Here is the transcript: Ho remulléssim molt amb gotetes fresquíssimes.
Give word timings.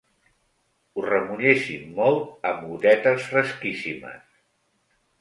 Ho 0.99 1.03
remulléssim 1.07 1.93
molt 2.01 2.49
amb 2.55 2.67
gotetes 2.73 3.31
fresquíssimes. 3.35 4.29